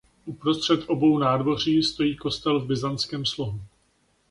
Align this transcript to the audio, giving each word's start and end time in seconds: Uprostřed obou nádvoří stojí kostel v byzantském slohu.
Uprostřed 0.25 0.83
obou 0.87 1.17
nádvoří 1.17 1.83
stojí 1.83 2.17
kostel 2.17 2.59
v 2.59 2.65
byzantském 2.67 3.25
slohu. 3.25 3.61